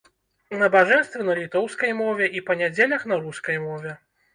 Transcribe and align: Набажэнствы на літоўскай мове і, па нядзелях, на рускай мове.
Набажэнствы 0.61 1.21
на 1.29 1.37
літоўскай 1.41 1.95
мове 2.03 2.33
і, 2.41 2.45
па 2.51 2.59
нядзелях, 2.67 3.01
на 3.13 3.23
рускай 3.25 3.67
мове. 3.73 4.01